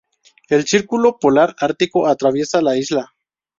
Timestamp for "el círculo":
0.49-1.19